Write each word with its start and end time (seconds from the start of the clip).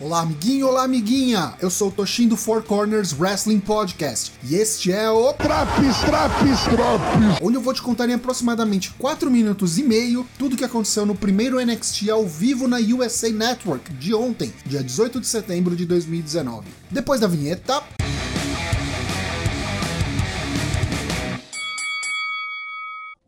Olá, 0.00 0.22
amiguinho, 0.22 0.66
olá, 0.66 0.84
amiguinha! 0.84 1.52
Eu 1.60 1.68
sou 1.68 1.88
o 1.88 1.92
Toshin 1.92 2.26
do 2.26 2.34
Four 2.34 2.62
Corners 2.62 3.12
Wrestling 3.12 3.60
Podcast 3.60 4.32
e 4.42 4.54
este 4.54 4.90
é 4.90 5.10
o 5.10 5.30
Traps, 5.34 5.98
Traps, 6.06 6.60
Traps! 6.62 7.38
Onde 7.42 7.58
eu 7.58 7.60
vou 7.60 7.74
te 7.74 7.82
contar 7.82 8.08
em 8.08 8.14
aproximadamente 8.14 8.94
4 8.94 9.30
minutos 9.30 9.76
e 9.76 9.82
meio 9.82 10.26
tudo 10.38 10.54
o 10.54 10.56
que 10.56 10.64
aconteceu 10.64 11.04
no 11.04 11.14
primeiro 11.14 11.62
NXT 11.62 12.08
ao 12.08 12.26
vivo 12.26 12.66
na 12.66 12.78
USA 12.78 13.28
Network 13.28 13.92
de 13.92 14.14
ontem, 14.14 14.50
dia 14.64 14.82
18 14.82 15.20
de 15.20 15.26
setembro 15.26 15.76
de 15.76 15.84
2019. 15.84 16.66
Depois 16.90 17.20
da 17.20 17.26
vinheta. 17.26 17.82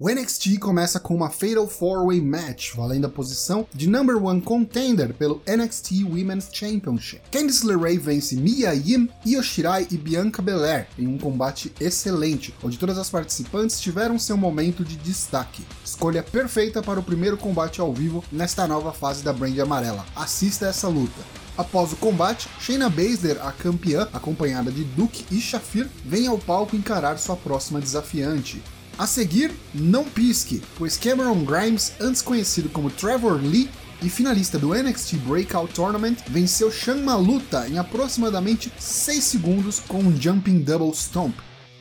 O 0.04 0.10
NXT 0.10 0.58
começa 0.58 0.98
com 0.98 1.14
uma 1.14 1.30
Fatal 1.30 1.64
4-Way 1.64 2.20
Match, 2.20 2.74
valendo 2.74 3.04
a 3.04 3.08
posição 3.08 3.64
de 3.72 3.88
number 3.88 4.20
one 4.20 4.42
contender 4.42 5.14
pelo 5.14 5.40
NXT 5.46 6.02
Women's 6.02 6.48
Championship. 6.52 7.22
Candice 7.30 7.64
LeRae 7.64 7.98
vence 7.98 8.34
Mia 8.34 8.74
Yim, 8.74 9.08
Io 9.24 9.40
Shirai 9.40 9.86
e 9.92 9.96
Bianca 9.96 10.42
Belair 10.42 10.88
em 10.98 11.06
um 11.06 11.16
combate 11.16 11.72
excelente, 11.78 12.52
onde 12.64 12.80
todas 12.80 12.98
as 12.98 13.08
participantes 13.08 13.80
tiveram 13.80 14.18
seu 14.18 14.36
momento 14.36 14.84
de 14.84 14.96
destaque. 14.96 15.64
Escolha 15.84 16.24
perfeita 16.24 16.82
para 16.82 16.98
o 16.98 17.04
primeiro 17.04 17.36
combate 17.36 17.80
ao 17.80 17.94
vivo 17.94 18.24
nesta 18.32 18.66
nova 18.66 18.92
fase 18.92 19.22
da 19.22 19.32
brand 19.32 19.56
amarela. 19.60 20.04
Assista 20.16 20.66
essa 20.66 20.88
luta. 20.88 21.22
Após 21.56 21.92
o 21.92 21.96
combate, 21.96 22.48
Shayna 22.58 22.90
Baszler, 22.90 23.40
a 23.40 23.52
campeã, 23.52 24.08
acompanhada 24.12 24.72
de 24.72 24.82
Duke 24.82 25.24
e 25.30 25.40
Shafir, 25.40 25.88
vem 26.04 26.26
ao 26.26 26.38
palco 26.38 26.74
encarar 26.74 27.18
sua 27.18 27.36
próxima 27.36 27.80
desafiante. 27.80 28.60
A 29.02 29.06
seguir, 29.08 29.50
não 29.74 30.04
pisque, 30.04 30.62
pois 30.78 30.96
Cameron 30.96 31.44
Grimes, 31.44 31.92
antes 32.00 32.22
conhecido 32.22 32.68
como 32.68 32.88
Trevor 32.88 33.32
Lee 33.42 33.68
e 34.00 34.08
finalista 34.08 34.60
do 34.60 34.72
NXT 34.72 35.16
Breakout 35.26 35.74
Tournament, 35.74 36.18
venceu 36.28 36.70
Shan 36.70 36.98
Maluta 36.98 37.68
em 37.68 37.78
aproximadamente 37.78 38.72
6 38.78 39.24
segundos 39.24 39.80
com 39.80 39.98
um 39.98 40.16
Jumping 40.16 40.60
Double 40.60 40.94
Stomp. 40.94 41.34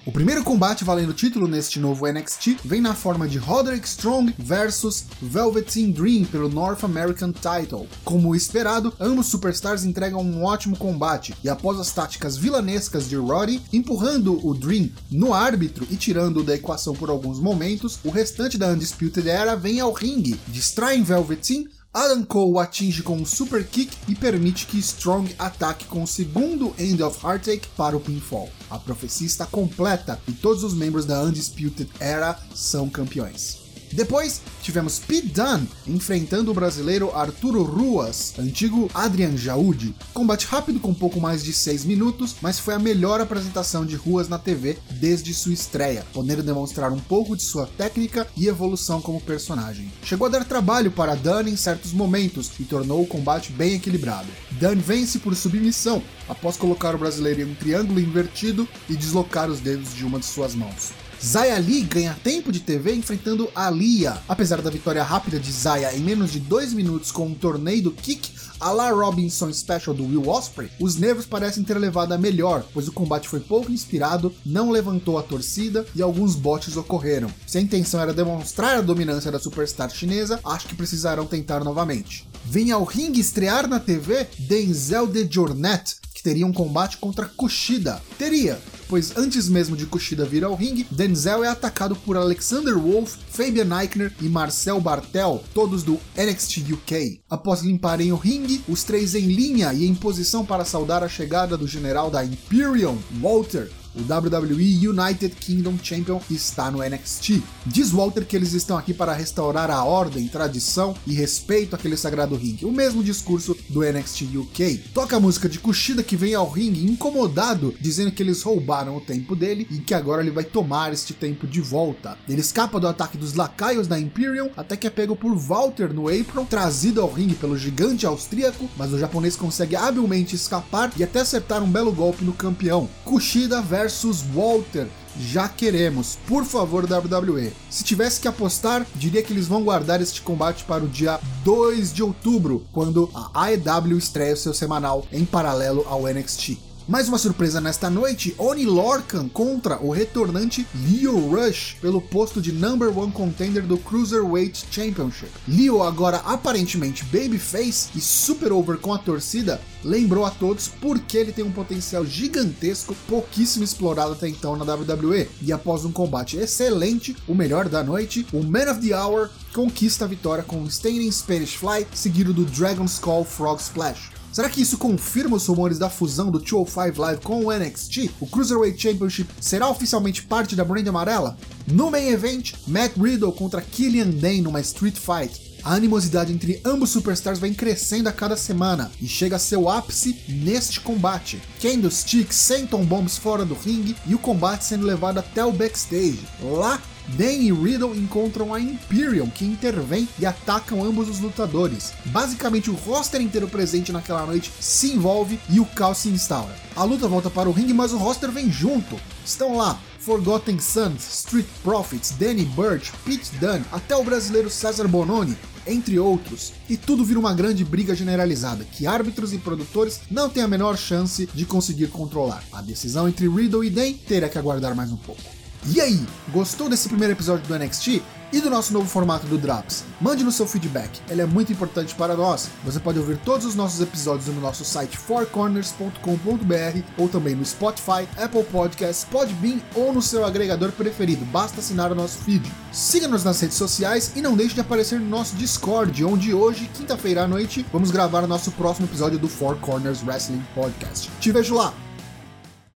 O 0.03 0.11
primeiro 0.11 0.43
combate 0.43 0.83
valendo 0.83 1.13
título 1.13 1.47
neste 1.47 1.79
novo 1.79 2.11
NXT 2.11 2.57
vem 2.65 2.81
na 2.81 2.95
forma 2.95 3.27
de 3.27 3.37
Roderick 3.37 3.87
Strong 3.87 4.33
versus 4.35 5.05
Velveteen 5.21 5.91
Dream 5.91 6.25
pelo 6.25 6.49
North 6.49 6.83
American 6.83 7.31
Title. 7.31 7.87
Como 8.03 8.35
esperado, 8.35 8.91
ambos 8.99 9.27
superstars 9.27 9.85
entregam 9.85 10.21
um 10.21 10.43
ótimo 10.43 10.75
combate, 10.75 11.35
e 11.43 11.49
após 11.49 11.79
as 11.79 11.91
táticas 11.91 12.35
vilanescas 12.35 13.07
de 13.07 13.15
Roddy, 13.15 13.61
empurrando 13.71 14.43
o 14.43 14.55
Dream 14.55 14.89
no 15.11 15.35
árbitro 15.35 15.85
e 15.87 15.95
tirando-o 15.95 16.43
da 16.43 16.55
equação 16.55 16.95
por 16.95 17.11
alguns 17.11 17.39
momentos, 17.39 17.99
o 18.03 18.09
restante 18.09 18.57
da 18.57 18.69
Undisputed 18.69 19.29
Era 19.29 19.55
vem 19.55 19.79
ao 19.79 19.93
ringue, 19.93 20.39
distraem 20.47 21.03
Velveteen, 21.03 21.69
Adam 21.93 22.23
Cole 22.23 22.57
atinge 22.57 23.03
com 23.03 23.17
um 23.17 23.25
super 23.25 23.67
kick 23.67 23.91
e 24.07 24.15
permite 24.15 24.65
que 24.65 24.79
Strong 24.79 25.35
ataque 25.37 25.85
com 25.85 26.03
o 26.03 26.07
segundo 26.07 26.73
End 26.79 27.03
of 27.03 27.19
Heartache 27.25 27.63
para 27.75 27.97
o 27.97 27.99
pinfall. 27.99 28.49
A 28.69 28.79
profecia 28.79 29.27
está 29.27 29.45
completa 29.45 30.17
e 30.25 30.31
todos 30.31 30.63
os 30.63 30.73
membros 30.73 31.05
da 31.05 31.21
Undisputed 31.21 31.89
Era 31.99 32.39
são 32.55 32.89
campeões. 32.89 33.60
Depois, 33.93 34.41
tivemos 34.61 34.99
Pete 34.99 35.27
Dunne 35.27 35.67
enfrentando 35.87 36.51
o 36.51 36.53
brasileiro 36.53 37.15
Arturo 37.15 37.63
Ruas, 37.63 38.33
antigo 38.39 38.89
Adrian 38.93 39.35
Jaúde. 39.35 39.93
Combate 40.13 40.45
rápido 40.45 40.79
com 40.79 40.93
pouco 40.93 41.19
mais 41.19 41.43
de 41.43 41.51
6 41.51 41.85
minutos, 41.85 42.35
mas 42.41 42.59
foi 42.59 42.73
a 42.73 42.79
melhor 42.79 43.19
apresentação 43.19 43.85
de 43.85 43.95
Ruas 43.95 44.29
na 44.29 44.39
TV 44.39 44.77
desde 44.91 45.33
sua 45.33 45.53
estreia, 45.53 46.05
podendo 46.13 46.43
demonstrar 46.43 46.91
um 46.91 46.99
pouco 46.99 47.35
de 47.35 47.43
sua 47.43 47.67
técnica 47.67 48.27
e 48.35 48.47
evolução 48.47 49.01
como 49.01 49.19
personagem. 49.21 49.91
Chegou 50.03 50.27
a 50.27 50.29
dar 50.29 50.45
trabalho 50.45 50.91
para 50.91 51.15
Dunne 51.15 51.51
em 51.51 51.57
certos 51.57 51.91
momentos 51.91 52.51
e 52.59 52.63
tornou 52.63 53.01
o 53.01 53.07
combate 53.07 53.51
bem 53.51 53.75
equilibrado. 53.75 54.27
Dunne 54.51 54.81
vence 54.81 55.19
por 55.19 55.35
submissão, 55.35 56.01
após 56.29 56.57
colocar 56.57 56.95
o 56.95 56.97
brasileiro 56.97 57.41
em 57.41 57.45
um 57.45 57.55
triângulo 57.55 57.99
invertido 57.99 58.67
e 58.89 58.95
deslocar 58.95 59.49
os 59.49 59.59
dedos 59.59 59.93
de 59.93 60.05
uma 60.05 60.19
de 60.19 60.25
suas 60.25 60.55
mãos. 60.55 60.91
Zaya 61.23 61.59
Lee 61.59 61.83
ganha 61.83 62.17
tempo 62.23 62.51
de 62.51 62.59
TV 62.59 62.95
enfrentando 62.95 63.47
Alia. 63.53 64.17
Apesar 64.27 64.59
da 64.59 64.71
vitória 64.71 65.03
rápida 65.03 65.39
de 65.39 65.51
Zaya 65.51 65.95
em 65.95 65.99
menos 65.99 66.31
de 66.31 66.39
2 66.39 66.73
minutos 66.73 67.11
com 67.11 67.27
um 67.27 67.35
torneio 67.35 67.83
do 67.83 67.91
kick 67.91 68.31
a 68.59 68.71
la 68.71 68.89
Robinson 68.89 69.53
Special 69.53 69.95
do 69.95 70.03
Will 70.03 70.27
Ospreay, 70.27 70.71
os 70.79 70.95
nervos 70.95 71.27
parecem 71.27 71.63
ter 71.63 71.77
levado 71.77 72.11
a 72.13 72.17
melhor, 72.17 72.65
pois 72.73 72.87
o 72.87 72.91
combate 72.91 73.29
foi 73.29 73.39
pouco 73.39 73.71
inspirado, 73.71 74.33
não 74.43 74.71
levantou 74.71 75.19
a 75.19 75.23
torcida 75.23 75.85
e 75.95 76.01
alguns 76.01 76.35
botes 76.35 76.75
ocorreram. 76.75 77.31
Se 77.45 77.59
a 77.59 77.61
intenção 77.61 78.01
era 78.01 78.13
demonstrar 78.13 78.77
a 78.77 78.81
dominância 78.81 79.31
da 79.31 79.39
superstar 79.39 79.91
chinesa, 79.91 80.39
acho 80.43 80.67
que 80.67 80.75
precisarão 80.75 81.27
tentar 81.27 81.63
novamente. 81.63 82.27
Vem 82.45 82.71
ao 82.71 82.83
ringue 82.83 83.19
estrear 83.19 83.67
na 83.67 83.79
TV 83.79 84.27
Denzel 84.39 85.05
de 85.05 85.27
Jornet, 85.31 85.97
que 86.13 86.23
teria 86.23 86.45
um 86.45 86.53
combate 86.53 86.97
contra 86.97 87.25
Kushida. 87.25 88.01
Teria, 88.17 88.59
pois 88.91 89.15
antes 89.15 89.47
mesmo 89.47 89.77
de 89.77 89.85
Kushida 89.85 90.25
vir 90.25 90.43
ao 90.43 90.53
ringue, 90.53 90.85
Denzel 90.91 91.45
é 91.45 91.47
atacado 91.47 91.95
por 91.95 92.17
Alexander 92.17 92.77
Wolf, 92.77 93.15
Fabian 93.29 93.79
Eichner 93.79 94.11
e 94.19 94.27
Marcel 94.27 94.81
Bartel, 94.81 95.41
todos 95.53 95.81
do 95.81 95.97
NXT 96.13 96.73
UK. 96.73 97.21
Após 97.29 97.61
limparem 97.61 98.11
o 98.11 98.17
ringue, 98.17 98.61
os 98.67 98.83
três 98.83 99.15
em 99.15 99.27
linha 99.27 99.73
e 99.73 99.85
em 99.85 99.95
posição 99.95 100.45
para 100.45 100.65
saudar 100.65 101.05
a 101.05 101.07
chegada 101.07 101.55
do 101.55 101.65
general 101.65 102.11
da 102.11 102.25
Imperium, 102.25 102.97
Walter, 103.21 103.71
o 103.95 104.01
WWE 104.01 104.87
United 104.87 105.35
Kingdom 105.35 105.77
Champion 105.81 106.21
está 106.29 106.71
no 106.71 106.79
NXT. 106.79 107.41
Diz 107.65 107.91
Walter 107.91 108.25
que 108.25 108.35
eles 108.35 108.53
estão 108.53 108.77
aqui 108.77 108.93
para 108.93 109.13
restaurar 109.13 109.69
a 109.69 109.83
ordem, 109.83 110.27
tradição 110.27 110.95
e 111.05 111.13
respeito 111.13 111.75
àquele 111.75 111.97
sagrado 111.97 112.35
ringue. 112.35 112.65
O 112.65 112.71
mesmo 112.71 113.03
discurso 113.03 113.55
do 113.69 113.81
NXT 113.81 114.37
UK. 114.37 114.83
Toca 114.93 115.17
a 115.17 115.19
música 115.19 115.49
de 115.49 115.59
Kushida 115.59 116.03
que 116.03 116.15
vem 116.15 116.33
ao 116.33 116.49
ringue 116.49 116.85
incomodado, 116.85 117.73
dizendo 117.79 118.11
que 118.11 118.23
eles 118.23 118.41
roubaram 118.41 118.95
o 118.95 119.01
tempo 119.01 119.35
dele 119.35 119.67
e 119.69 119.79
que 119.79 119.93
agora 119.93 120.21
ele 120.21 120.31
vai 120.31 120.43
tomar 120.43 120.93
este 120.93 121.13
tempo 121.13 121.45
de 121.45 121.59
volta. 121.59 122.17
Ele 122.27 122.41
escapa 122.41 122.79
do 122.79 122.87
ataque 122.87 123.17
dos 123.17 123.33
lacaios 123.33 123.87
da 123.87 123.99
Imperium 123.99 124.49
até 124.55 124.77
que 124.77 124.87
é 124.87 124.89
pego 124.89 125.15
por 125.15 125.35
Walter 125.35 125.93
no 125.93 126.07
apron, 126.07 126.45
trazido 126.45 127.01
ao 127.01 127.11
ringue 127.11 127.35
pelo 127.35 127.57
gigante 127.57 128.05
austríaco, 128.05 128.69
mas 128.77 128.93
o 128.93 128.99
japonês 128.99 129.35
consegue 129.35 129.75
habilmente 129.75 130.35
escapar 130.35 130.91
e 130.97 131.03
até 131.03 131.19
acertar 131.19 131.61
um 131.61 131.69
belo 131.69 131.91
golpe 131.91 132.23
no 132.23 132.33
campeão. 132.33 132.89
Kushida 133.03 133.61
versus 133.61 133.80
versus 133.81 134.23
Walter. 134.33 134.87
Já 135.17 135.49
queremos, 135.49 136.17
por 136.27 136.45
favor, 136.45 136.85
WWE. 136.85 137.51
Se 137.69 137.83
tivesse 137.83 138.21
que 138.21 138.27
apostar, 138.27 138.85
diria 138.95 139.23
que 139.23 139.33
eles 139.33 139.47
vão 139.47 139.63
guardar 139.63 140.01
este 140.01 140.21
combate 140.21 140.63
para 140.63 140.83
o 140.83 140.87
dia 140.87 141.19
2 141.43 141.91
de 141.91 142.03
outubro, 142.03 142.63
quando 142.71 143.09
a 143.13 143.47
AEW 143.47 143.97
estreia 143.97 144.33
o 144.33 144.37
seu 144.37 144.53
semanal 144.53 145.05
em 145.11 145.25
paralelo 145.25 145.83
ao 145.87 146.03
NXT. 146.03 146.70
Mais 146.91 147.07
uma 147.07 147.17
surpresa 147.17 147.61
nesta 147.61 147.89
noite, 147.89 148.35
Oni 148.37 148.65
Lorcan 148.65 149.29
contra 149.29 149.81
o 149.81 149.91
retornante 149.91 150.67
Leo 150.75 151.29
Rush 151.29 151.77
pelo 151.79 152.01
posto 152.01 152.41
de 152.41 152.51
number 152.51 152.89
one 152.89 153.13
contender 153.13 153.63
do 153.63 153.77
Cruiserweight 153.77 154.65
Championship. 154.69 155.31
Leo, 155.47 155.83
agora 155.83 156.17
aparentemente 156.17 157.05
babyface 157.05 157.91
e 157.95 158.01
super 158.01 158.51
over 158.51 158.77
com 158.77 158.93
a 158.93 158.97
torcida, 158.97 159.61
lembrou 159.85 160.25
a 160.25 160.31
todos 160.31 160.67
porque 160.67 161.17
ele 161.17 161.31
tem 161.31 161.45
um 161.45 161.51
potencial 161.53 162.05
gigantesco, 162.05 162.93
pouquíssimo 163.07 163.63
explorado 163.63 164.11
até 164.11 164.27
então 164.27 164.57
na 164.57 164.65
WWE. 164.65 165.29
E 165.41 165.53
após 165.53 165.85
um 165.85 165.93
combate 165.93 166.35
excelente, 166.35 167.15
o 167.25 167.33
melhor 167.33 167.69
da 167.69 167.81
noite, 167.81 168.27
o 168.33 168.43
Man 168.43 168.69
of 168.69 168.85
the 168.85 168.93
Hour 168.93 169.29
conquista 169.53 170.05
a 170.05 170.07
vitória 170.07 170.43
com 170.43 170.61
o 170.61 170.67
Standing 170.67 171.11
Spanish 171.11 171.55
Fly, 171.55 171.85
seguido 171.93 172.33
do 172.33 172.45
Dragon's 172.45 172.97
Call 172.97 173.23
Frog 173.23 173.59
Splash. 173.59 174.11
Será 174.31 174.49
que 174.49 174.61
isso 174.61 174.77
confirma 174.77 175.35
os 175.35 175.45
rumores 175.45 175.77
da 175.77 175.89
fusão 175.89 176.31
do 176.31 176.39
205 176.39 177.01
Live 177.01 177.21
com 177.21 177.45
o 177.45 177.51
NXT? 177.51 178.11
O 178.21 178.25
Cruiserweight 178.25 178.81
Championship 178.81 179.29
será 179.41 179.69
oficialmente 179.69 180.23
parte 180.23 180.55
da 180.55 180.63
brand 180.63 180.87
amarela? 180.87 181.37
No 181.67 181.91
main 181.91 182.07
event, 182.07 182.53
Matt 182.65 182.95
Riddle 182.97 183.33
contra 183.33 183.61
Killian 183.61 184.09
Dane 184.09 184.41
numa 184.41 184.61
Street 184.61 184.97
Fight. 184.97 185.50
A 185.63 185.75
animosidade 185.75 186.33
entre 186.33 186.59
ambos 186.65 186.89
superstars 186.89 187.37
vem 187.39 187.53
crescendo 187.53 188.09
a 188.09 188.11
cada 188.11 188.35
semana 188.35 188.91
e 188.99 189.07
chega 189.07 189.35
a 189.35 189.39
seu 189.39 189.69
ápice 189.69 190.17
neste 190.27 190.79
combate. 190.79 191.41
Kendo 191.59 191.91
Stick 191.91 192.33
sentam 192.33 192.83
bombs 192.83 193.17
fora 193.17 193.45
do 193.45 193.53
ringue 193.53 193.95
e 194.07 194.15
o 194.15 194.19
combate 194.19 194.65
sendo 194.65 194.85
levado 194.85 195.19
até 195.19 195.45
o 195.45 195.51
backstage. 195.51 196.19
Lá 196.41 196.81
Dan 197.09 197.33
e 197.33 197.51
Riddle 197.51 197.95
encontram 197.95 198.53
a 198.53 198.59
Imperium, 198.59 199.29
que 199.29 199.43
intervém 199.43 200.07
e 200.19 200.25
atacam 200.25 200.83
ambos 200.83 201.09
os 201.09 201.19
lutadores. 201.19 201.93
Basicamente, 202.05 202.69
o 202.69 202.75
roster 202.75 203.21
inteiro 203.21 203.47
presente 203.47 203.91
naquela 203.91 204.25
noite 204.25 204.51
se 204.59 204.91
envolve 204.91 205.39
e 205.49 205.59
o 205.59 205.65
caos 205.65 205.99
se 205.99 206.09
instaura. 206.09 206.55
A 206.75 206.83
luta 206.83 207.07
volta 207.07 207.29
para 207.29 207.49
o 207.49 207.51
ringue, 207.51 207.73
mas 207.73 207.91
o 207.91 207.97
roster 207.97 208.31
vem 208.31 208.51
junto. 208.51 208.99
Estão 209.25 209.57
lá 209.57 209.79
Forgotten 210.01 210.59
Sons, 210.59 211.07
Street 211.13 211.45
Profits, 211.63 212.11
Danny 212.19 212.43
Burch, 212.43 212.91
Pete 213.05 213.35
Dunne, 213.39 213.63
até 213.71 213.95
o 213.95 214.03
brasileiro 214.03 214.49
Cesar 214.49 214.87
Bononi, 214.87 215.37
entre 215.67 215.99
outros, 215.99 216.53
e 216.67 216.75
tudo 216.75 217.05
vira 217.05 217.19
uma 217.19 217.35
grande 217.35 217.63
briga 217.63 217.95
generalizada 217.95 218.63
que 218.63 218.87
árbitros 218.87 219.31
e 219.31 219.37
produtores 219.37 220.01
não 220.09 220.27
têm 220.27 220.41
a 220.41 220.47
menor 220.47 220.75
chance 220.75 221.29
de 221.31 221.45
conseguir 221.45 221.87
controlar. 221.87 222.43
A 222.51 222.61
decisão 222.61 223.07
entre 223.07 223.27
Riddle 223.27 223.63
e 223.63 223.69
Dan 223.69 223.93
terá 224.07 224.27
que 224.27 224.39
aguardar 224.39 224.75
mais 224.75 224.91
um 224.91 224.97
pouco. 224.97 225.21
E 225.67 225.79
aí, 225.79 226.03
gostou 226.29 226.67
desse 226.67 226.89
primeiro 226.89 227.13
episódio 227.13 227.47
do 227.47 227.57
NXT? 227.57 228.01
E 228.31 228.39
do 228.39 228.49
nosso 228.49 228.73
novo 228.73 228.87
formato 228.87 229.27
do 229.27 229.37
Drops. 229.37 229.83
Mande 229.99 230.23
no 230.23 230.31
seu 230.31 230.47
feedback, 230.47 231.01
ele 231.09 231.21
é 231.21 231.25
muito 231.25 231.51
importante 231.51 231.93
para 231.95 232.15
nós. 232.15 232.49
Você 232.63 232.79
pode 232.79 232.99
ouvir 232.99 233.17
todos 233.17 233.45
os 233.45 233.55
nossos 233.55 233.81
episódios 233.81 234.27
no 234.27 234.41
nosso 234.41 234.63
site 234.63 234.97
fourcorners.com.br 234.97 236.81
ou 236.97 237.09
também 237.09 237.35
no 237.35 237.45
Spotify, 237.45 238.07
Apple 238.17 238.43
Podcasts, 238.43 239.05
Podbean 239.05 239.59
ou 239.75 239.93
no 239.93 240.01
seu 240.01 240.25
agregador 240.25 240.71
preferido. 240.71 241.25
Basta 241.25 241.59
assinar 241.59 241.91
o 241.91 241.95
nosso 241.95 242.19
feed. 242.19 242.51
Siga-nos 242.71 243.23
nas 243.23 243.39
redes 243.39 243.57
sociais 243.57 244.11
e 244.15 244.21
não 244.21 244.35
deixe 244.35 244.55
de 244.55 244.61
aparecer 244.61 244.99
no 244.99 245.09
nosso 245.09 245.35
Discord, 245.35 246.03
onde 246.05 246.33
hoje, 246.33 246.69
quinta-feira 246.73 247.23
à 247.23 247.27
noite, 247.27 247.65
vamos 247.71 247.91
gravar 247.91 248.23
o 248.23 248.27
nosso 248.27 248.51
próximo 248.51 248.87
episódio 248.87 249.19
do 249.19 249.27
Four 249.27 249.57
Corners 249.57 250.03
Wrestling 250.03 250.43
Podcast. 250.55 251.09
Te 251.19 251.31
vejo 251.31 251.55
lá! 251.55 251.90